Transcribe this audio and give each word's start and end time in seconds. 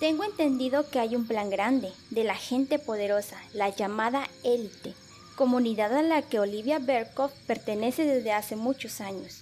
Tengo 0.00 0.22
entendido 0.22 0.88
que 0.88 1.00
hay 1.00 1.16
un 1.16 1.26
plan 1.26 1.50
grande 1.50 1.92
de 2.10 2.22
la 2.22 2.36
gente 2.36 2.78
poderosa, 2.78 3.36
la 3.52 3.68
llamada 3.68 4.28
élite, 4.44 4.94
comunidad 5.34 5.92
a 5.96 6.02
la 6.02 6.22
que 6.22 6.38
Olivia 6.38 6.78
Berkov 6.78 7.32
pertenece 7.48 8.04
desde 8.04 8.32
hace 8.32 8.54
muchos 8.54 9.00
años. 9.00 9.40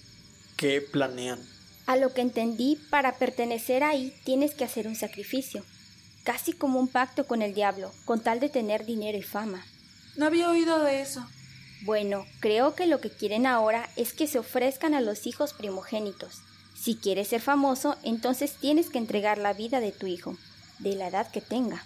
¿Qué 0.57 0.81
planean? 0.81 1.39
A 1.87 1.97
lo 1.97 2.15
que 2.15 2.23
entendí, 2.23 2.79
para 2.89 3.17
pertenecer 3.17 3.85
ahí 3.85 4.15
tienes 4.25 4.55
que 4.55 4.65
hacer 4.65 4.89
un 4.89 4.97
sacrificio, 4.97 5.63
casi 6.25 6.55
como 6.55 6.81
un 6.81 6.89
pacto 6.89 7.27
con 7.27 7.43
el 7.43 7.53
diablo, 7.53 7.93
con 8.07 8.21
tal 8.21 8.41
de 8.41 8.49
tener 8.49 8.87
dinero 8.87 9.19
y 9.19 9.23
fama. 9.23 9.63
No 10.17 10.25
había 10.25 10.49
oído 10.49 10.83
de 10.83 11.03
eso. 11.03 11.27
Bueno, 11.83 12.25
creo 12.41 12.75
que 12.75 12.87
lo 12.87 13.03
que 13.03 13.11
quieren 13.11 13.47
ahora 13.47 13.91
es 13.97 14.15
que 14.15 14.27
se 14.27 14.39
ofrezcan 14.39 14.95
a 14.95 15.03
los 15.03 15.27
hijos 15.27 15.53
primogénitos. 15.53 16.41
Si 16.79 16.97
quieres 16.97 17.29
ser 17.29 17.41
famoso, 17.41 17.97
entonces 18.03 18.53
tienes 18.61 18.91
que 18.91 18.99
entregar 18.99 19.39
la 19.39 19.55
vida 19.55 19.81
de 19.81 19.93
tu 19.93 20.07
hijo, 20.07 20.37
de 20.79 20.95
la 20.95 21.09
edad 21.09 21.31
que 21.31 21.41
tenga. 21.41 21.85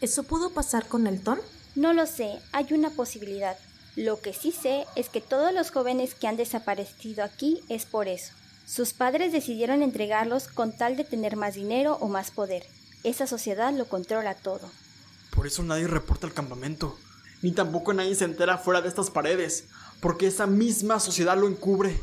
¿Eso 0.00 0.24
pudo 0.24 0.50
pasar 0.50 0.86
con 0.88 1.06
Elton? 1.06 1.38
No 1.74 1.92
lo 1.92 2.06
sé, 2.06 2.40
hay 2.52 2.72
una 2.72 2.90
posibilidad. 2.90 3.56
Lo 3.94 4.20
que 4.20 4.32
sí 4.32 4.52
sé 4.52 4.86
es 4.96 5.08
que 5.08 5.20
todos 5.20 5.52
los 5.52 5.70
jóvenes 5.70 6.14
que 6.14 6.26
han 6.26 6.36
desaparecido 6.36 7.22
aquí 7.22 7.60
es 7.68 7.84
por 7.84 8.08
eso. 8.08 8.32
Sus 8.66 8.92
padres 8.94 9.32
decidieron 9.32 9.82
entregarlos 9.82 10.48
con 10.48 10.76
tal 10.76 10.96
de 10.96 11.04
tener 11.04 11.36
más 11.36 11.54
dinero 11.54 11.98
o 12.00 12.08
más 12.08 12.30
poder. 12.30 12.64
Esa 13.04 13.26
sociedad 13.26 13.72
lo 13.72 13.86
controla 13.86 14.34
todo. 14.34 14.70
Por 15.30 15.46
eso 15.46 15.62
nadie 15.62 15.86
reporta 15.86 16.26
el 16.26 16.32
campamento. 16.32 16.96
Ni 17.42 17.52
tampoco 17.52 17.92
nadie 17.92 18.14
se 18.14 18.24
entera 18.24 18.58
fuera 18.58 18.80
de 18.80 18.88
estas 18.88 19.10
paredes. 19.10 19.64
Porque 20.00 20.26
esa 20.26 20.46
misma 20.46 21.00
sociedad 21.00 21.36
lo 21.36 21.48
encubre. 21.48 22.00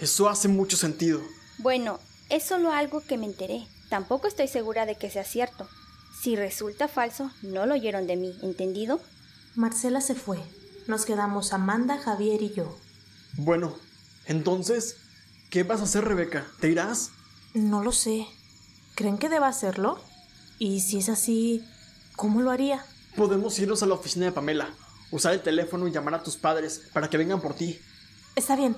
Eso 0.00 0.28
hace 0.28 0.48
mucho 0.48 0.76
sentido. 0.76 1.20
Bueno, 1.58 1.98
es 2.28 2.44
solo 2.44 2.72
algo 2.72 3.00
que 3.00 3.18
me 3.18 3.26
enteré. 3.26 3.66
Tampoco 3.88 4.26
estoy 4.26 4.48
segura 4.48 4.86
de 4.86 4.96
que 4.96 5.10
sea 5.10 5.24
cierto. 5.24 5.68
Si 6.22 6.36
resulta 6.36 6.88
falso, 6.88 7.30
no 7.42 7.66
lo 7.66 7.74
oyeron 7.74 8.06
de 8.06 8.16
mí, 8.16 8.36
¿entendido? 8.42 9.00
Marcela 9.54 10.00
se 10.00 10.14
fue. 10.14 10.38
Nos 10.86 11.04
quedamos 11.04 11.52
Amanda, 11.52 11.98
Javier 11.98 12.42
y 12.42 12.52
yo. 12.52 12.76
Bueno, 13.34 13.76
entonces, 14.26 14.96
¿qué 15.50 15.62
vas 15.62 15.80
a 15.80 15.84
hacer, 15.84 16.04
Rebeca? 16.04 16.46
¿Te 16.60 16.68
irás? 16.68 17.10
No 17.54 17.82
lo 17.82 17.92
sé. 17.92 18.26
¿Creen 18.94 19.18
que 19.18 19.28
deba 19.28 19.48
hacerlo? 19.48 20.00
Y 20.58 20.80
si 20.80 20.98
es 20.98 21.08
así, 21.08 21.64
¿cómo 22.16 22.40
lo 22.40 22.50
haría? 22.50 22.84
Podemos 23.16 23.58
irnos 23.58 23.82
a 23.82 23.86
la 23.86 23.94
oficina 23.94 24.26
de 24.26 24.32
Pamela, 24.32 24.70
usar 25.10 25.32
el 25.34 25.42
teléfono 25.42 25.86
y 25.86 25.92
llamar 25.92 26.14
a 26.14 26.22
tus 26.22 26.36
padres 26.36 26.82
para 26.92 27.08
que 27.08 27.18
vengan 27.18 27.40
por 27.40 27.54
ti. 27.54 27.78
Está 28.36 28.56
bien, 28.56 28.76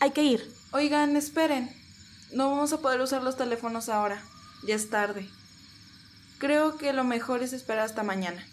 hay 0.00 0.10
que 0.10 0.22
ir. 0.22 0.54
Oigan, 0.72 1.16
esperen. 1.16 1.83
No 2.34 2.50
vamos 2.50 2.72
a 2.72 2.78
poder 2.78 3.00
usar 3.00 3.22
los 3.22 3.36
teléfonos 3.36 3.88
ahora. 3.88 4.20
Ya 4.66 4.74
es 4.74 4.90
tarde. 4.90 5.28
Creo 6.38 6.76
que 6.76 6.92
lo 6.92 7.04
mejor 7.04 7.44
es 7.44 7.52
esperar 7.52 7.84
hasta 7.84 8.02
mañana. 8.02 8.44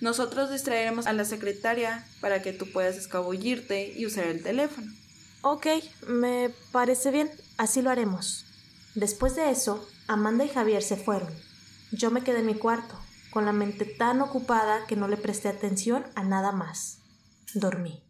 Nosotros 0.00 0.50
distraeremos 0.50 1.06
a 1.06 1.12
la 1.12 1.26
secretaria 1.26 2.04
para 2.22 2.40
que 2.40 2.54
tú 2.54 2.72
puedas 2.72 2.96
escabullirte 2.96 3.92
y 3.94 4.06
usar 4.06 4.24
el 4.24 4.42
teléfono. 4.42 4.90
Ok, 5.42 5.66
me 6.08 6.50
parece 6.72 7.10
bien, 7.10 7.30
así 7.58 7.82
lo 7.82 7.90
haremos. 7.90 8.46
Después 8.94 9.36
de 9.36 9.50
eso, 9.50 9.86
Amanda 10.08 10.44
y 10.44 10.48
Javier 10.48 10.82
se 10.82 10.96
fueron. 10.96 11.32
Yo 11.92 12.10
me 12.10 12.24
quedé 12.24 12.38
en 12.38 12.46
mi 12.46 12.54
cuarto, 12.54 12.98
con 13.30 13.44
la 13.44 13.52
mente 13.52 13.84
tan 13.84 14.22
ocupada 14.22 14.86
que 14.86 14.96
no 14.96 15.08
le 15.08 15.18
presté 15.18 15.48
atención 15.48 16.06
a 16.14 16.24
nada 16.24 16.52
más. 16.52 16.98
Dormí. 17.54 18.02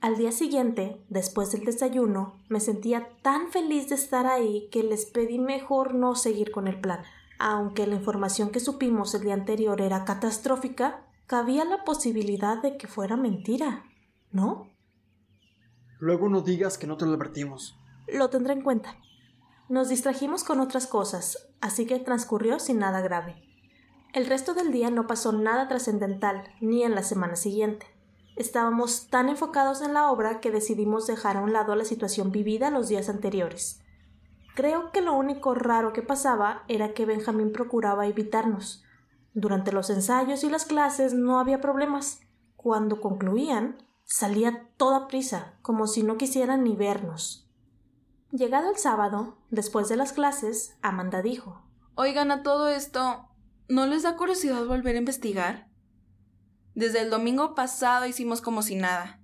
Al 0.00 0.16
día 0.16 0.30
siguiente, 0.30 1.02
después 1.08 1.52
del 1.52 1.64
desayuno, 1.64 2.40
me 2.48 2.60
sentía 2.60 3.08
tan 3.22 3.50
feliz 3.50 3.88
de 3.88 3.94
estar 3.94 4.26
ahí 4.26 4.68
que 4.70 4.82
les 4.82 5.06
pedí 5.06 5.38
mejor 5.38 5.94
no 5.94 6.14
seguir 6.14 6.50
con 6.52 6.68
el 6.68 6.80
plan. 6.80 7.02
Aunque 7.38 7.86
la 7.86 7.96
información 7.96 8.50
que 8.50 8.60
supimos 8.60 9.14
el 9.14 9.22
día 9.22 9.34
anterior 9.34 9.80
era 9.80 10.04
catastrófica, 10.04 11.06
cabía 11.26 11.64
la 11.64 11.84
posibilidad 11.84 12.62
de 12.62 12.76
que 12.76 12.86
fuera 12.86 13.16
mentira, 13.16 13.84
¿no? 14.30 14.70
Luego 15.98 16.28
no 16.28 16.42
digas 16.42 16.78
que 16.78 16.86
no 16.86 16.96
te 16.96 17.06
lo 17.06 17.12
advertimos. 17.12 17.78
Lo 18.06 18.30
tendré 18.30 18.52
en 18.52 18.62
cuenta. 18.62 18.96
Nos 19.68 19.88
distrajimos 19.88 20.44
con 20.44 20.60
otras 20.60 20.86
cosas, 20.86 21.48
así 21.60 21.86
que 21.86 21.98
transcurrió 21.98 22.58
sin 22.58 22.78
nada 22.78 23.00
grave. 23.00 23.42
El 24.12 24.26
resto 24.26 24.54
del 24.54 24.70
día 24.72 24.90
no 24.90 25.06
pasó 25.06 25.32
nada 25.32 25.68
trascendental, 25.68 26.44
ni 26.60 26.84
en 26.84 26.94
la 26.94 27.02
semana 27.02 27.34
siguiente. 27.34 27.86
Estábamos 28.36 29.08
tan 29.08 29.30
enfocados 29.30 29.80
en 29.80 29.94
la 29.94 30.10
obra 30.10 30.40
que 30.40 30.50
decidimos 30.50 31.06
dejar 31.06 31.38
a 31.38 31.40
un 31.40 31.54
lado 31.54 31.74
la 31.74 31.86
situación 31.86 32.30
vivida 32.30 32.70
los 32.70 32.88
días 32.88 33.08
anteriores. 33.08 33.80
Creo 34.54 34.92
que 34.92 35.00
lo 35.00 35.14
único 35.14 35.54
raro 35.54 35.94
que 35.94 36.02
pasaba 36.02 36.62
era 36.68 36.92
que 36.92 37.06
Benjamín 37.06 37.50
procuraba 37.50 38.06
evitarnos. 38.06 38.84
Durante 39.32 39.72
los 39.72 39.90
ensayos 39.90 40.44
y 40.44 40.50
las 40.50 40.66
clases 40.66 41.14
no 41.14 41.38
había 41.38 41.60
problemas. 41.60 42.20
Cuando 42.56 43.00
concluían, 43.00 43.78
salía 44.04 44.68
toda 44.76 45.08
prisa, 45.08 45.54
como 45.62 45.86
si 45.86 46.02
no 46.02 46.16
quisieran 46.16 46.62
ni 46.62 46.76
vernos. 46.76 47.50
Llegado 48.32 48.70
el 48.70 48.76
sábado, 48.76 49.38
después 49.50 49.88
de 49.88 49.96
las 49.96 50.12
clases, 50.12 50.76
Amanda 50.82 51.22
dijo 51.22 51.62
Oigan, 51.94 52.30
a 52.30 52.42
todo 52.42 52.68
esto, 52.68 53.28
¿no 53.68 53.86
les 53.86 54.02
da 54.02 54.16
curiosidad 54.16 54.66
volver 54.66 54.96
a 54.96 54.98
investigar? 54.98 55.65
Desde 56.76 57.00
el 57.00 57.08
domingo 57.08 57.54
pasado 57.54 58.04
hicimos 58.04 58.42
como 58.42 58.60
si 58.60 58.74
nada, 58.74 59.18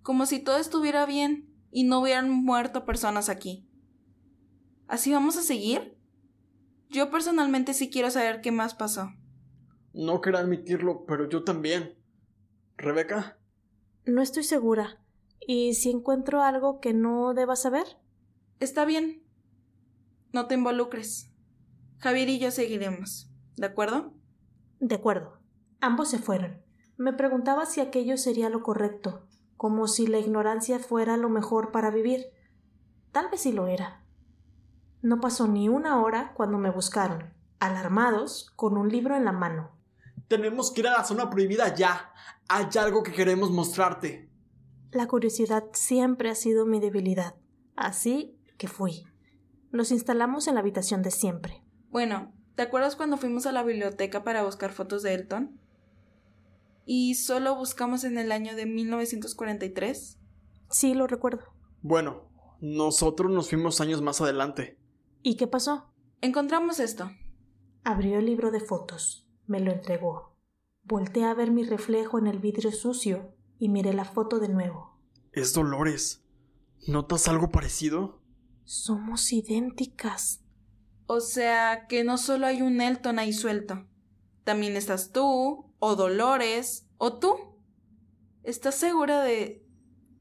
como 0.00 0.24
si 0.24 0.38
todo 0.38 0.56
estuviera 0.56 1.04
bien 1.04 1.54
y 1.70 1.84
no 1.84 2.00
hubieran 2.00 2.30
muerto 2.30 2.86
personas 2.86 3.28
aquí. 3.28 3.68
¿Así 4.88 5.12
vamos 5.12 5.36
a 5.36 5.42
seguir? 5.42 5.98
Yo 6.88 7.10
personalmente 7.10 7.74
sí 7.74 7.90
quiero 7.90 8.10
saber 8.10 8.40
qué 8.40 8.50
más 8.50 8.74
pasó. 8.74 9.12
No 9.92 10.22
quiero 10.22 10.38
admitirlo, 10.38 11.04
pero 11.04 11.28
yo 11.28 11.44
también. 11.44 11.98
¿Rebeca? 12.78 13.38
No 14.06 14.22
estoy 14.22 14.44
segura. 14.44 14.98
¿Y 15.46 15.74
si 15.74 15.90
encuentro 15.90 16.42
algo 16.42 16.80
que 16.80 16.94
no 16.94 17.34
deba 17.34 17.56
saber? 17.56 17.98
Está 18.58 18.86
bien. 18.86 19.22
No 20.32 20.46
te 20.46 20.54
involucres. 20.54 21.30
Javier 21.98 22.30
y 22.30 22.38
yo 22.38 22.50
seguiremos. 22.50 23.30
¿De 23.56 23.66
acuerdo? 23.66 24.14
De 24.80 24.94
acuerdo. 24.94 25.42
Ambos 25.82 26.08
se 26.08 26.18
fueron. 26.18 26.64
Me 26.98 27.12
preguntaba 27.12 27.66
si 27.66 27.80
aquello 27.80 28.16
sería 28.16 28.48
lo 28.48 28.62
correcto, 28.62 29.26
como 29.56 29.86
si 29.86 30.06
la 30.06 30.18
ignorancia 30.18 30.78
fuera 30.78 31.16
lo 31.16 31.28
mejor 31.28 31.70
para 31.70 31.90
vivir. 31.90 32.26
Tal 33.12 33.28
vez 33.30 33.42
sí 33.42 33.52
lo 33.52 33.66
era. 33.66 34.02
No 35.02 35.20
pasó 35.20 35.46
ni 35.46 35.68
una 35.68 36.02
hora 36.02 36.32
cuando 36.34 36.56
me 36.56 36.70
buscaron, 36.70 37.34
alarmados, 37.60 38.50
con 38.56 38.78
un 38.78 38.88
libro 38.88 39.14
en 39.14 39.26
la 39.26 39.32
mano. 39.32 39.70
Tenemos 40.26 40.72
que 40.72 40.80
ir 40.80 40.88
a 40.88 40.98
la 40.98 41.04
zona 41.04 41.28
prohibida 41.28 41.74
ya. 41.74 42.12
Hay 42.48 42.66
algo 42.80 43.02
que 43.02 43.12
queremos 43.12 43.50
mostrarte. 43.50 44.30
La 44.90 45.06
curiosidad 45.06 45.64
siempre 45.72 46.30
ha 46.30 46.34
sido 46.34 46.64
mi 46.64 46.80
debilidad. 46.80 47.34
Así 47.76 48.40
que 48.56 48.68
fui. 48.68 49.04
Nos 49.70 49.90
instalamos 49.90 50.48
en 50.48 50.54
la 50.54 50.60
habitación 50.60 51.02
de 51.02 51.10
siempre. 51.10 51.62
Bueno, 51.90 52.32
¿te 52.54 52.62
acuerdas 52.62 52.96
cuando 52.96 53.18
fuimos 53.18 53.44
a 53.46 53.52
la 53.52 53.62
biblioteca 53.62 54.24
para 54.24 54.44
buscar 54.44 54.72
fotos 54.72 55.02
de 55.02 55.14
Elton? 55.14 55.60
Y 56.86 57.16
solo 57.16 57.56
buscamos 57.56 58.04
en 58.04 58.16
el 58.16 58.32
año 58.32 58.54
de 58.54 58.64
1943? 58.64 60.18
Sí, 60.70 60.94
lo 60.94 61.06
recuerdo. 61.06 61.44
Bueno, 61.82 62.30
nosotros 62.60 63.30
nos 63.30 63.50
fuimos 63.50 63.80
años 63.80 64.00
más 64.00 64.20
adelante. 64.20 64.78
¿Y 65.22 65.36
qué 65.36 65.48
pasó? 65.48 65.92
Encontramos 66.20 66.80
esto. 66.80 67.10
Abrió 67.84 68.18
el 68.20 68.26
libro 68.26 68.50
de 68.50 68.60
fotos, 68.60 69.28
me 69.46 69.60
lo 69.60 69.72
entregó. 69.72 70.36
Volté 70.84 71.24
a 71.24 71.34
ver 71.34 71.50
mi 71.50 71.64
reflejo 71.64 72.18
en 72.18 72.28
el 72.28 72.38
vidrio 72.38 72.70
sucio 72.70 73.34
y 73.58 73.68
miré 73.68 73.92
la 73.92 74.04
foto 74.04 74.38
de 74.38 74.48
nuevo. 74.48 74.98
Es 75.32 75.52
Dolores. 75.52 76.24
¿Notas 76.86 77.26
algo 77.26 77.50
parecido? 77.50 78.22
Somos 78.64 79.32
idénticas. 79.32 80.44
O 81.06 81.20
sea 81.20 81.86
que 81.88 82.04
no 82.04 82.18
solo 82.18 82.46
hay 82.46 82.62
un 82.62 82.80
Elton 82.80 83.18
ahí 83.18 83.32
suelto. 83.32 83.86
También 84.44 84.76
estás 84.76 85.10
tú, 85.10 85.65
o 85.78 85.96
Dolores, 85.96 86.88
o 86.98 87.18
tú. 87.18 87.34
¿Estás 88.42 88.76
segura 88.76 89.22
de 89.22 89.66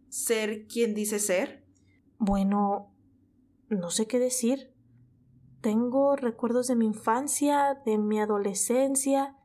ser 0.10 0.68
quien 0.68 0.96
dice 0.96 1.20
ser? 1.20 1.66
Bueno, 2.18 2.96
no 3.70 3.90
sé 3.92 4.08
qué 4.08 4.20
decir. 4.20 4.74
Tengo 5.62 6.16
recuerdos 6.16 6.68
de 6.68 6.76
mi 6.76 6.86
infancia, 6.86 7.82
de 7.86 7.98
mi 7.98 8.20
adolescencia, 8.20 9.36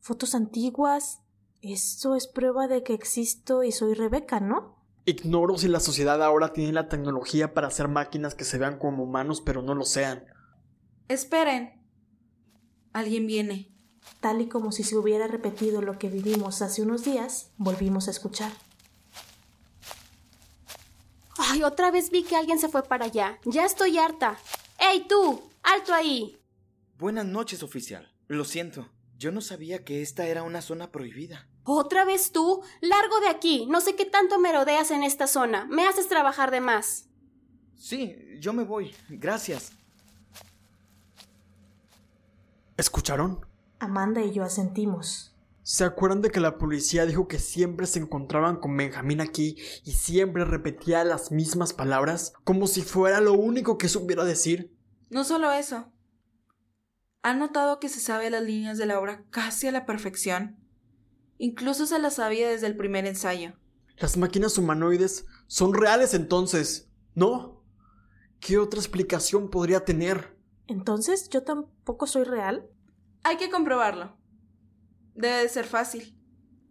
fotos 0.00 0.34
antiguas. 0.34 1.22
Eso 1.60 2.16
es 2.16 2.26
prueba 2.26 2.66
de 2.66 2.82
que 2.82 2.94
existo 2.94 3.62
y 3.62 3.72
soy 3.72 3.94
Rebeca, 3.94 4.40
¿no? 4.40 4.82
Ignoro 5.04 5.56
si 5.58 5.68
la 5.68 5.80
sociedad 5.80 6.22
ahora 6.22 6.52
tiene 6.52 6.72
la 6.72 6.88
tecnología 6.88 7.54
para 7.54 7.68
hacer 7.68 7.88
máquinas 7.88 8.34
que 8.34 8.44
se 8.44 8.58
vean 8.58 8.78
como 8.78 9.02
humanos 9.02 9.40
pero 9.40 9.62
no 9.62 9.74
lo 9.74 9.84
sean. 9.84 10.24
Esperen. 11.08 11.82
Alguien 12.92 13.26
viene. 13.26 13.71
Tal 14.20 14.40
y 14.40 14.48
como 14.48 14.72
si 14.72 14.84
se 14.84 14.96
hubiera 14.96 15.26
repetido 15.26 15.82
lo 15.82 15.98
que 15.98 16.08
vivimos 16.08 16.62
hace 16.62 16.82
unos 16.82 17.04
días, 17.04 17.50
volvimos 17.56 18.08
a 18.08 18.12
escuchar. 18.12 18.52
Ay, 21.38 21.62
otra 21.62 21.90
vez 21.90 22.10
vi 22.10 22.22
que 22.22 22.36
alguien 22.36 22.58
se 22.58 22.68
fue 22.68 22.82
para 22.82 23.06
allá. 23.06 23.38
Ya 23.44 23.64
estoy 23.64 23.98
harta. 23.98 24.38
¡Ey, 24.78 25.06
tú! 25.08 25.42
¡Alto 25.62 25.92
ahí! 25.92 26.38
Buenas 26.98 27.26
noches, 27.26 27.62
oficial. 27.62 28.12
Lo 28.28 28.44
siento. 28.44 28.88
Yo 29.18 29.32
no 29.32 29.40
sabía 29.40 29.84
que 29.84 30.02
esta 30.02 30.26
era 30.26 30.42
una 30.42 30.62
zona 30.62 30.90
prohibida. 30.90 31.48
¿Otra 31.64 32.04
vez 32.04 32.32
tú? 32.32 32.62
Largo 32.80 33.20
de 33.20 33.28
aquí. 33.28 33.66
No 33.66 33.80
sé 33.80 33.94
qué 33.94 34.04
tanto 34.04 34.38
merodeas 34.38 34.90
en 34.90 35.02
esta 35.02 35.26
zona. 35.26 35.66
Me 35.66 35.86
haces 35.86 36.08
trabajar 36.08 36.50
de 36.50 36.60
más. 36.60 37.06
Sí, 37.76 38.16
yo 38.40 38.52
me 38.52 38.64
voy. 38.64 38.94
Gracias. 39.08 39.72
¿Escucharon? 42.76 43.44
Amanda 43.82 44.22
y 44.22 44.30
yo 44.30 44.44
asentimos. 44.44 45.34
¿Se 45.64 45.82
acuerdan 45.82 46.22
de 46.22 46.30
que 46.30 46.38
la 46.38 46.56
policía 46.56 47.04
dijo 47.04 47.26
que 47.26 47.40
siempre 47.40 47.86
se 47.86 47.98
encontraban 47.98 48.56
con 48.56 48.76
Benjamín 48.76 49.20
aquí 49.20 49.56
y 49.84 49.92
siempre 49.92 50.44
repetía 50.44 51.02
las 51.02 51.32
mismas 51.32 51.72
palabras 51.72 52.32
como 52.44 52.68
si 52.68 52.82
fuera 52.82 53.20
lo 53.20 53.32
único 53.32 53.78
que 53.78 53.88
supiera 53.88 54.24
decir? 54.24 54.72
No 55.10 55.24
solo 55.24 55.50
eso. 55.50 55.92
¿Han 57.22 57.40
notado 57.40 57.80
que 57.80 57.88
se 57.88 57.98
sabe 57.98 58.30
las 58.30 58.44
líneas 58.44 58.78
de 58.78 58.86
la 58.86 59.00
obra 59.00 59.24
casi 59.30 59.66
a 59.66 59.72
la 59.72 59.84
perfección? 59.84 60.60
Incluso 61.38 61.86
se 61.86 61.98
las 61.98 62.14
sabía 62.14 62.48
desde 62.48 62.68
el 62.68 62.76
primer 62.76 63.04
ensayo. 63.04 63.54
Las 63.96 64.16
máquinas 64.16 64.58
humanoides 64.58 65.26
son 65.48 65.74
reales 65.74 66.14
entonces, 66.14 66.88
¿no? 67.16 67.64
¿Qué 68.38 68.58
otra 68.58 68.78
explicación 68.78 69.50
podría 69.50 69.84
tener? 69.84 70.36
Entonces, 70.68 71.28
¿yo 71.28 71.42
tampoco 71.42 72.06
soy 72.06 72.22
real? 72.22 72.68
Hay 73.24 73.36
que 73.36 73.50
comprobarlo. 73.50 74.16
Debe 75.14 75.42
de 75.42 75.48
ser 75.48 75.66
fácil. 75.66 76.18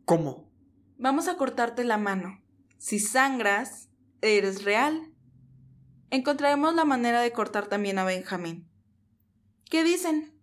¿Cómo? 0.05 0.51
Vamos 0.97 1.27
a 1.27 1.37
cortarte 1.37 1.83
la 1.83 1.97
mano. 1.97 2.41
Si 2.77 2.99
sangras, 2.99 3.89
eres 4.21 4.63
real. 4.63 5.13
Encontraremos 6.09 6.75
la 6.75 6.85
manera 6.85 7.21
de 7.21 7.31
cortar 7.31 7.67
también 7.67 7.99
a 7.99 8.03
Benjamín. 8.03 8.69
¿Qué 9.69 9.83
dicen? 9.83 10.37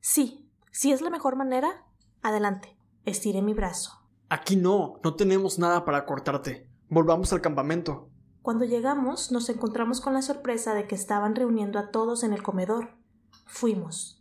Sí, 0.00 0.50
si 0.70 0.92
es 0.92 1.02
la 1.02 1.10
mejor 1.10 1.36
manera, 1.36 1.84
adelante. 2.22 2.76
Estiré 3.04 3.42
mi 3.42 3.52
brazo. 3.52 3.92
Aquí 4.30 4.56
no, 4.56 5.00
no 5.02 5.16
tenemos 5.16 5.58
nada 5.58 5.84
para 5.84 6.06
cortarte. 6.06 6.66
Volvamos 6.88 7.32
al 7.32 7.40
campamento. 7.40 8.08
Cuando 8.42 8.64
llegamos, 8.64 9.30
nos 9.32 9.48
encontramos 9.50 10.00
con 10.00 10.14
la 10.14 10.22
sorpresa 10.22 10.72
de 10.72 10.86
que 10.86 10.94
estaban 10.94 11.34
reuniendo 11.34 11.78
a 11.78 11.90
todos 11.90 12.24
en 12.24 12.32
el 12.32 12.42
comedor. 12.42 12.96
Fuimos. 13.44 14.19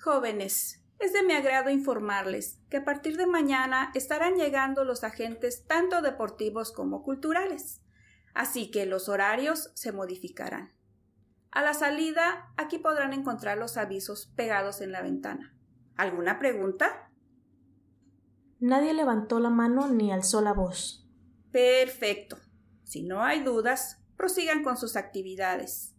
Jóvenes, 0.00 0.80
es 0.98 1.12
de 1.12 1.22
mi 1.22 1.32
agrado 1.32 1.70
informarles 1.70 2.58
que 2.70 2.78
a 2.78 2.84
partir 2.84 3.16
de 3.16 3.26
mañana 3.26 3.90
estarán 3.94 4.36
llegando 4.36 4.84
los 4.84 5.04
agentes 5.04 5.64
tanto 5.66 6.02
deportivos 6.02 6.72
como 6.72 7.02
culturales, 7.02 7.80
así 8.34 8.70
que 8.70 8.86
los 8.86 9.08
horarios 9.08 9.70
se 9.74 9.92
modificarán. 9.92 10.72
A 11.50 11.62
la 11.62 11.74
salida, 11.74 12.52
aquí 12.56 12.78
podrán 12.78 13.12
encontrar 13.12 13.58
los 13.58 13.76
avisos 13.76 14.32
pegados 14.36 14.80
en 14.80 14.92
la 14.92 15.02
ventana. 15.02 15.54
¿Alguna 15.96 16.38
pregunta? 16.38 17.10
Nadie 18.60 18.92
levantó 18.92 19.40
la 19.40 19.50
mano 19.50 19.88
ni 19.88 20.12
alzó 20.12 20.40
la 20.40 20.52
voz. 20.52 21.08
Perfecto. 21.52 22.38
Si 22.84 23.02
no 23.02 23.22
hay 23.22 23.42
dudas, 23.42 24.00
prosigan 24.16 24.62
con 24.62 24.76
sus 24.76 24.96
actividades. 24.96 25.94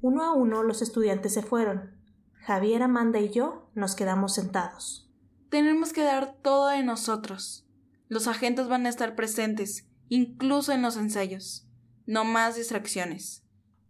Uno 0.00 0.24
a 0.24 0.32
uno 0.32 0.62
los 0.62 0.82
estudiantes 0.82 1.34
se 1.34 1.42
fueron. 1.42 2.01
Javier, 2.44 2.82
Amanda 2.82 3.20
y 3.20 3.30
yo 3.30 3.70
nos 3.74 3.94
quedamos 3.94 4.34
sentados. 4.34 5.08
Tenemos 5.48 5.92
que 5.92 6.02
dar 6.02 6.38
todo 6.42 6.68
de 6.68 6.82
nosotros. 6.82 7.68
Los 8.08 8.26
agentes 8.26 8.66
van 8.66 8.84
a 8.84 8.88
estar 8.88 9.14
presentes, 9.14 9.88
incluso 10.08 10.72
en 10.72 10.82
los 10.82 10.96
ensayos. 10.96 11.68
No 12.04 12.24
más 12.24 12.56
distracciones. 12.56 13.46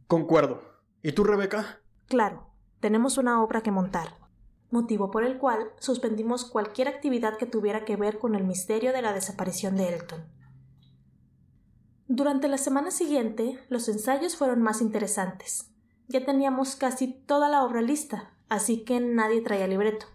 Concuerdo. 0.06 0.60
¿Y 1.02 1.12
tú, 1.12 1.24
Rebeca? 1.24 1.80
Claro, 2.08 2.50
tenemos 2.80 3.16
una 3.16 3.42
obra 3.42 3.62
que 3.62 3.70
montar, 3.70 4.18
motivo 4.70 5.10
por 5.10 5.24
el 5.24 5.38
cual 5.38 5.70
suspendimos 5.78 6.44
cualquier 6.44 6.88
actividad 6.88 7.38
que 7.38 7.46
tuviera 7.46 7.86
que 7.86 7.96
ver 7.96 8.18
con 8.18 8.34
el 8.34 8.44
misterio 8.44 8.92
de 8.92 9.00
la 9.00 9.14
desaparición 9.14 9.76
de 9.76 9.94
Elton. 9.94 10.26
Durante 12.06 12.48
la 12.48 12.58
semana 12.58 12.90
siguiente, 12.90 13.58
los 13.70 13.88
ensayos 13.88 14.36
fueron 14.36 14.60
más 14.60 14.82
interesantes. 14.82 15.70
Ya 16.08 16.26
teníamos 16.26 16.76
casi 16.76 17.14
toda 17.14 17.48
la 17.48 17.64
obra 17.64 17.80
lista, 17.80 18.31
así 18.52 18.84
que 18.84 19.00
nadie 19.00 19.40
traía 19.40 19.66
libreto. 19.66 20.06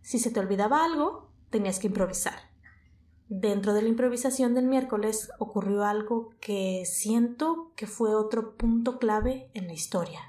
Si 0.00 0.18
se 0.18 0.30
te 0.30 0.40
olvidaba 0.40 0.82
algo, 0.82 1.30
tenías 1.50 1.78
que 1.78 1.88
improvisar. 1.88 2.34
Dentro 3.28 3.74
de 3.74 3.82
la 3.82 3.88
improvisación 3.88 4.54
del 4.54 4.66
miércoles 4.66 5.30
ocurrió 5.38 5.84
algo 5.84 6.30
que 6.40 6.84
siento 6.86 7.72
que 7.76 7.86
fue 7.86 8.14
otro 8.14 8.56
punto 8.56 8.98
clave 8.98 9.50
en 9.52 9.66
la 9.66 9.74
historia. 9.74 10.20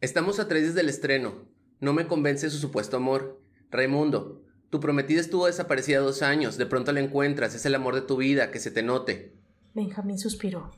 Estamos 0.00 0.38
a 0.38 0.46
tres 0.46 0.62
días 0.62 0.74
del 0.76 0.88
estreno. 0.88 1.48
No 1.80 1.92
me 1.92 2.06
convence 2.06 2.48
su 2.48 2.58
supuesto 2.58 2.96
amor. 2.96 3.42
Raimundo, 3.72 4.42
tu 4.70 4.78
prometida 4.78 5.20
estuvo 5.20 5.46
desaparecida 5.46 5.98
dos 5.98 6.22
años. 6.22 6.56
De 6.58 6.66
pronto 6.66 6.92
la 6.92 7.00
encuentras. 7.00 7.56
Es 7.56 7.66
el 7.66 7.74
amor 7.74 7.96
de 7.96 8.02
tu 8.02 8.16
vida. 8.16 8.52
Que 8.52 8.60
se 8.60 8.70
te 8.70 8.84
note. 8.84 9.36
Benjamín 9.74 10.18
suspiró. 10.18 10.70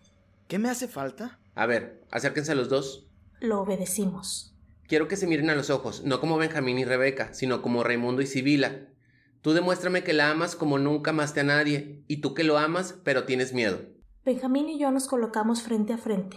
¿Qué 0.49 0.59
me 0.59 0.71
hace 0.71 0.89
falta? 0.89 1.41
A 1.55 1.67
ver, 1.67 2.03
acérquense 2.11 2.53
a 2.53 2.55
los 2.55 2.71
dos. 2.71 3.06
Lo 3.41 3.61
obedecimos. 3.61 4.57
Quiero 4.89 5.09
que 5.09 5.17
se 5.17 5.27
miren 5.27 5.51
a 5.51 5.55
los 5.55 5.71
ojos, 5.71 6.05
no 6.05 6.21
como 6.21 6.39
Benjamín 6.39 6.79
y 6.79 6.85
Rebeca, 6.85 7.35
sino 7.35 7.61
como 7.61 7.83
Raimundo 7.83 8.23
y 8.23 8.27
Sibila. 8.27 8.89
Tú 9.43 9.53
demuéstrame 9.53 10.05
que 10.05 10.13
la 10.13 10.31
amas 10.31 10.57
como 10.57 10.79
nunca 10.79 11.11
amaste 11.11 11.41
a 11.41 11.45
nadie, 11.45 12.05
y 12.07 12.19
tú 12.19 12.35
que 12.35 12.45
lo 12.45 12.59
amas, 12.59 12.95
pero 13.05 13.25
tienes 13.25 13.53
miedo. 13.53 13.81
Benjamín 14.25 14.69
y 14.69 14.79
yo 14.79 14.91
nos 14.91 15.07
colocamos 15.07 15.63
frente 15.63 15.93
a 15.93 15.99
frente. 15.99 16.37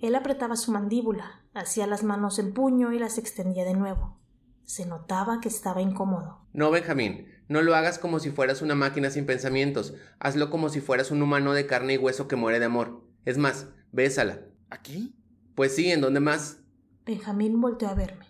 Él 0.00 0.14
apretaba 0.14 0.56
su 0.56 0.72
mandíbula, 0.72 1.44
hacía 1.54 1.86
las 1.86 2.02
manos 2.02 2.38
en 2.38 2.52
puño 2.52 2.92
y 2.92 2.98
las 2.98 3.18
extendía 3.18 3.64
de 3.64 3.74
nuevo. 3.74 4.18
Se 4.64 4.84
notaba 4.84 5.40
que 5.40 5.48
estaba 5.48 5.80
incómodo. 5.80 6.46
No, 6.52 6.70
Benjamín, 6.70 7.28
no 7.48 7.62
lo 7.62 7.74
hagas 7.74 7.98
como 7.98 8.18
si 8.18 8.30
fueras 8.30 8.62
una 8.62 8.74
máquina 8.74 9.10
sin 9.10 9.24
pensamientos. 9.24 9.94
Hazlo 10.18 10.50
como 10.50 10.68
si 10.68 10.80
fueras 10.80 11.10
un 11.10 11.22
humano 11.22 11.52
de 11.52 11.66
carne 11.66 11.94
y 11.94 11.98
hueso 11.98 12.26
que 12.26 12.36
muere 12.36 12.58
de 12.58 12.64
amor. 12.66 13.04
Es 13.24 13.38
más, 13.38 13.68
bésala. 13.92 14.40
¿Aquí? 14.68 15.14
Pues 15.56 15.74
sí, 15.74 15.90
¿en 15.90 16.02
dónde 16.02 16.20
más? 16.20 16.58
Benjamín 17.06 17.62
volteó 17.62 17.88
a 17.88 17.94
verme. 17.94 18.26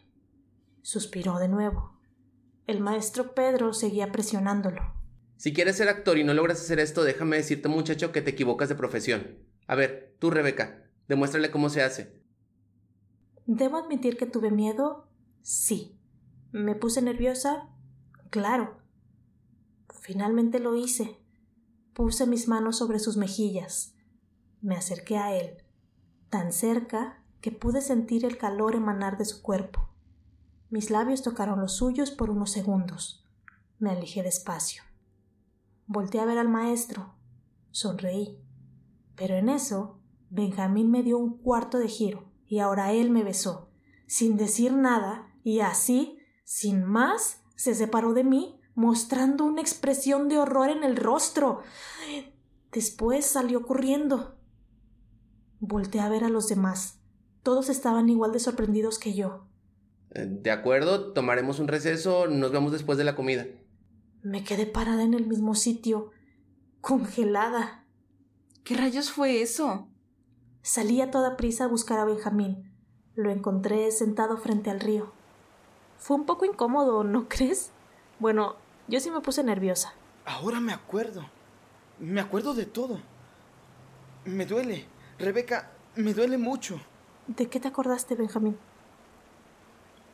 Suspiró 0.82 1.40
de 1.40 1.48
nuevo. 1.48 1.98
El 2.68 2.78
maestro 2.78 3.34
Pedro 3.34 3.74
seguía 3.74 4.12
presionándolo. 4.12 4.94
Si 5.36 5.52
quieres 5.52 5.76
ser 5.76 5.88
actor 5.88 6.18
y 6.18 6.24
no 6.24 6.34
logras 6.34 6.60
hacer 6.60 6.78
esto, 6.78 7.02
déjame 7.02 7.36
decirte, 7.36 7.68
muchacho, 7.68 8.12
que 8.12 8.22
te 8.22 8.30
equivocas 8.30 8.68
de 8.68 8.76
profesión. 8.76 9.38
A 9.66 9.74
ver, 9.74 10.14
tú, 10.20 10.30
Rebeca, 10.30 10.88
demuéstrale 11.08 11.50
cómo 11.50 11.68
se 11.68 11.82
hace. 11.82 12.22
¿Debo 13.44 13.78
admitir 13.78 14.16
que 14.16 14.26
tuve 14.26 14.52
miedo? 14.52 15.08
Sí. 15.42 15.98
¿Me 16.52 16.76
puse 16.76 17.02
nerviosa? 17.02 17.68
Claro. 18.30 18.78
Finalmente 20.00 20.60
lo 20.60 20.76
hice. 20.76 21.18
Puse 21.92 22.28
mis 22.28 22.46
manos 22.46 22.78
sobre 22.78 23.00
sus 23.00 23.16
mejillas. 23.16 23.96
Me 24.60 24.76
acerqué 24.76 25.16
a 25.16 25.36
él, 25.36 25.64
tan 26.30 26.52
cerca 26.52 27.24
que 27.46 27.52
pude 27.52 27.80
sentir 27.80 28.24
el 28.24 28.38
calor 28.38 28.74
emanar 28.74 29.18
de 29.18 29.24
su 29.24 29.40
cuerpo. 29.40 29.88
Mis 30.68 30.90
labios 30.90 31.22
tocaron 31.22 31.60
los 31.60 31.76
suyos 31.76 32.10
por 32.10 32.28
unos 32.28 32.50
segundos. 32.50 33.24
Me 33.78 33.92
alejé 33.92 34.24
despacio. 34.24 34.82
Volté 35.86 36.18
a 36.18 36.24
ver 36.24 36.38
al 36.38 36.48
maestro. 36.48 37.14
Sonreí. 37.70 38.42
Pero 39.14 39.36
en 39.36 39.48
eso, 39.48 40.00
Benjamín 40.28 40.90
me 40.90 41.04
dio 41.04 41.18
un 41.18 41.38
cuarto 41.38 41.78
de 41.78 41.86
giro 41.86 42.32
y 42.48 42.58
ahora 42.58 42.90
él 42.90 43.12
me 43.12 43.22
besó, 43.22 43.70
sin 44.08 44.36
decir 44.36 44.72
nada, 44.72 45.32
y 45.44 45.60
así, 45.60 46.18
sin 46.42 46.82
más, 46.82 47.44
se 47.54 47.76
separó 47.76 48.12
de 48.12 48.24
mí, 48.24 48.60
mostrando 48.74 49.44
una 49.44 49.60
expresión 49.60 50.28
de 50.28 50.38
horror 50.38 50.68
en 50.68 50.82
el 50.82 50.96
rostro. 50.96 51.62
Después 52.72 53.24
salió 53.24 53.64
corriendo. 53.64 54.36
Volté 55.60 56.00
a 56.00 56.08
ver 56.08 56.24
a 56.24 56.28
los 56.28 56.48
demás. 56.48 56.98
Todos 57.46 57.68
estaban 57.68 58.08
igual 58.08 58.32
de 58.32 58.40
sorprendidos 58.40 58.98
que 58.98 59.14
yo. 59.14 59.46
Eh, 60.10 60.26
De 60.26 60.50
acuerdo, 60.50 61.12
tomaremos 61.12 61.60
un 61.60 61.68
receso, 61.68 62.26
nos 62.26 62.50
vemos 62.50 62.72
después 62.72 62.98
de 62.98 63.04
la 63.04 63.14
comida. 63.14 63.46
Me 64.20 64.42
quedé 64.42 64.66
parada 64.66 65.04
en 65.04 65.14
el 65.14 65.28
mismo 65.28 65.54
sitio, 65.54 66.10
congelada. 66.80 67.84
¿Qué 68.64 68.74
rayos 68.76 69.12
fue 69.12 69.42
eso? 69.42 69.86
Salí 70.62 71.00
a 71.00 71.12
toda 71.12 71.36
prisa 71.36 71.66
a 71.66 71.68
buscar 71.68 72.00
a 72.00 72.04
Benjamín. 72.04 72.72
Lo 73.14 73.30
encontré 73.30 73.92
sentado 73.92 74.38
frente 74.38 74.70
al 74.70 74.80
río. 74.80 75.12
Fue 75.98 76.16
un 76.16 76.26
poco 76.26 76.46
incómodo, 76.46 77.04
¿no 77.04 77.28
crees? 77.28 77.70
Bueno, 78.18 78.56
yo 78.88 78.98
sí 78.98 79.08
me 79.12 79.20
puse 79.20 79.44
nerviosa. 79.44 79.94
Ahora 80.24 80.58
me 80.58 80.72
acuerdo. 80.72 81.24
Me 82.00 82.20
acuerdo 82.20 82.54
de 82.54 82.66
todo. 82.66 83.00
Me 84.24 84.46
duele. 84.46 84.86
Rebeca, 85.20 85.70
me 85.94 86.12
duele 86.12 86.38
mucho. 86.38 86.80
¿De 87.26 87.48
qué 87.48 87.58
te 87.58 87.68
acordaste, 87.68 88.14
Benjamín? 88.14 88.56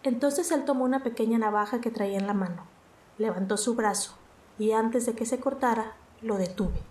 Entonces 0.03 0.51
él 0.51 0.65
tomó 0.65 0.85
una 0.85 1.03
pequeña 1.03 1.39
navaja 1.39 1.81
que 1.81 1.91
traía 1.91 2.19
en 2.19 2.27
la 2.27 2.33
mano, 2.33 2.65
levantó 3.19 3.57
su 3.57 3.75
brazo 3.75 4.15
y 4.59 4.73
antes 4.73 5.07
de 5.07 5.15
que 5.15 5.27
se 5.27 5.39
cortara, 5.39 5.93
lo 6.23 6.39
detuve. 6.39 6.83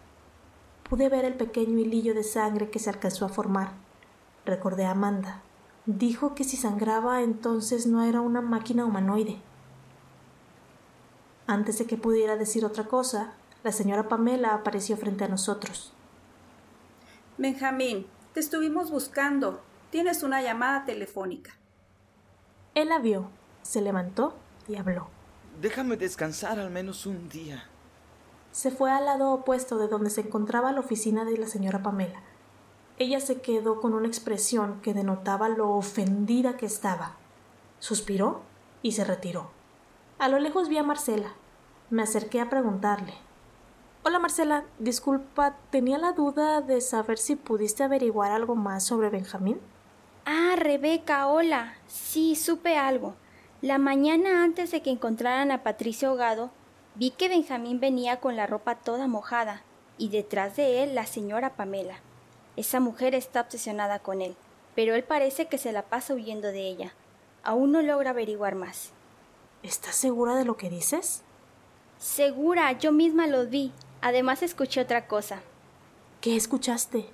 Pude 0.90 1.10
ver 1.10 1.26
el 1.26 1.34
pequeño 1.34 1.80
hilillo 1.80 2.14
de 2.14 2.24
sangre 2.24 2.70
que 2.70 2.80
se 2.80 2.90
alcanzó 2.90 3.26
a 3.26 3.30
formar. 3.30 3.72
Recordé 4.46 4.86
a 4.86 4.92
Amanda. 4.92 5.42
Dijo 5.86 6.36
que 6.36 6.44
si 6.44 6.56
sangraba 6.56 7.22
entonces 7.22 7.88
no 7.88 8.04
era 8.04 8.22
una 8.22 8.42
máquina 8.42 8.86
humanoide. 8.86 9.42
Antes 11.48 11.80
de 11.80 11.86
que 11.86 11.98
pudiera 11.98 12.38
decir 12.38 12.64
otra 12.64 12.86
cosa, 12.86 13.34
la 13.64 13.72
señora 13.72 14.08
Pamela 14.08 14.54
apareció 14.54 14.96
frente 14.98 15.24
a 15.24 15.28
nosotros. 15.28 15.94
Benjamín, 17.38 18.06
te 18.34 18.40
estuvimos 18.40 18.92
buscando. 18.92 19.62
Tienes 19.92 20.24
una 20.24 20.42
llamada 20.42 20.86
telefónica. 20.86 21.52
Él 22.76 22.88
la 22.88 23.00
vio, 23.00 23.30
se 23.62 23.82
levantó 23.82 24.34
y 24.70 24.78
habló. 24.78 25.10
Déjame 25.60 25.98
descansar 25.98 26.60
al 26.60 26.72
menos 26.72 27.06
un 27.06 27.28
día. 27.28 27.66
Se 28.54 28.72
fue 28.72 28.90
al 28.90 29.04
lado 29.04 29.32
opuesto 29.32 29.78
de 29.78 29.90
donde 29.90 30.10
se 30.10 30.22
encontraba 30.22 30.72
la 30.72 30.80
oficina 30.80 31.26
de 31.26 31.38
la 31.38 31.48
señora 31.48 31.84
Pamela. 31.84 32.22
Ella 33.00 33.20
se 33.20 33.42
quedó 33.42 33.82
con 33.82 33.94
una 33.94 34.08
expresión 34.08 34.80
que 34.82 34.94
denotaba 34.94 35.50
lo 35.50 35.70
ofendida 35.72 36.56
que 36.56 36.68
estaba. 36.68 37.18
Suspiró 37.80 38.44
y 38.82 38.94
se 38.94 39.04
retiró. 39.04 39.52
A 40.20 40.30
lo 40.30 40.40
lejos 40.40 40.70
vi 40.70 40.78
a 40.78 40.84
Marcela. 40.84 41.34
Me 41.90 42.04
acerqué 42.04 42.40
a 42.40 42.50
preguntarle. 42.50 43.14
Hola 44.04 44.20
Marcela, 44.20 44.64
disculpa, 44.80 45.58
tenía 45.70 45.98
la 45.98 46.14
duda 46.14 46.62
de 46.62 46.80
saber 46.80 47.18
si 47.18 47.36
pudiste 47.36 47.84
averiguar 47.84 48.32
algo 48.32 48.56
más 48.56 48.86
sobre 48.86 49.10
Benjamín. 49.10 49.60
Ah, 50.26 50.56
Rebeca, 50.56 51.28
hola. 51.28 51.76
Sí, 51.88 52.36
supe 52.36 52.78
algo. 52.78 53.16
La 53.62 53.78
mañana 53.78 54.44
antes 54.44 54.72
de 54.72 54.82
que 54.82 54.92
encontraran 54.92 55.52
a 55.52 55.64
Patricio 55.64 56.10
ahogado, 56.10 56.52
vi 56.96 57.12
que 57.12 57.28
Benjamín 57.28 57.80
venía 57.80 58.20
con 58.20 58.36
la 58.36 58.46
ropa 58.46 58.76
toda 58.76 59.08
mojada 59.08 59.64
y 59.98 60.10
detrás 60.10 60.56
de 60.56 60.84
él 60.84 60.94
la 60.94 61.08
señora 61.08 61.56
Pamela. 61.56 62.00
Esa 62.56 62.80
mujer 62.80 63.16
está 63.16 63.42
obsesionada 63.42 64.00
con 64.00 64.22
él, 64.22 64.36
pero 64.76 64.94
él 64.94 65.04
parece 65.04 65.48
que 65.48 65.58
se 65.58 65.72
la 65.72 65.84
pasa 65.84 66.14
huyendo 66.14 66.50
de 66.50 66.68
ella. 66.68 66.94
Aún 67.44 67.72
no 67.72 67.82
logra 67.82 68.12
averiguar 68.12 68.54
más. 68.54 68.92
¿Estás 69.64 69.96
segura 69.96 70.36
de 70.36 70.46
lo 70.46 70.58
que 70.58 70.70
dices? 70.70 71.24
Segura, 71.98 72.72
yo 72.74 72.92
misma 72.92 73.26
lo 73.26 73.48
vi. 73.48 73.72
Además 74.02 74.44
escuché 74.44 74.82
otra 74.82 75.08
cosa. 75.08 75.42
¿Qué 76.20 76.36
escuchaste? 76.36 77.10